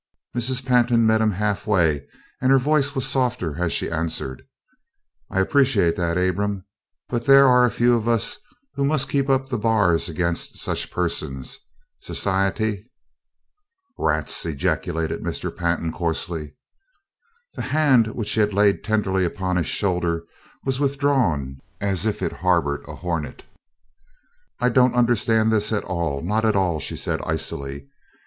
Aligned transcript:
Mrs. 0.35 0.65
Pantin 0.65 1.05
met 1.05 1.21
him 1.21 1.29
half 1.29 1.67
way 1.67 2.07
and 2.41 2.51
her 2.51 2.57
voice 2.57 2.95
was 2.95 3.07
softer 3.07 3.63
as 3.63 3.71
she 3.71 3.87
answered: 3.91 4.41
"I 5.29 5.39
appreciate 5.39 5.95
that, 5.97 6.17
Abram, 6.17 6.65
but 7.07 7.25
there 7.25 7.47
are 7.47 7.65
a 7.65 7.69
few 7.69 7.95
of 7.95 8.07
us 8.09 8.39
who 8.73 8.83
must 8.83 9.09
keep 9.09 9.29
up 9.29 9.47
the 9.49 9.59
bars 9.59 10.09
against 10.09 10.57
such 10.57 10.89
persons. 10.89 11.59
Society" 11.99 12.89
"Rats!" 13.99 14.43
ejaculated 14.43 15.21
Mr. 15.21 15.55
Pantin 15.55 15.91
coarsely. 15.91 16.55
The 17.53 17.61
hand 17.61 18.07
which 18.15 18.29
she 18.29 18.39
had 18.39 18.55
laid 18.55 18.83
tenderly 18.83 19.23
upon 19.23 19.55
his 19.55 19.67
shoulder 19.67 20.23
was 20.65 20.79
withdrawn 20.79 21.59
as 21.79 22.07
if 22.07 22.23
it 22.23 22.31
harbored 22.33 22.83
a 22.87 22.95
hornet. 22.95 23.45
"I 24.59 24.69
don't 24.69 24.95
understand 24.95 25.51
this 25.51 25.71
at 25.71 25.83
all 25.83 26.23
not 26.23 26.43
at 26.43 26.55
all," 26.55 26.79
she 26.79 26.97
said, 26.97 27.21
icily. 27.23 27.87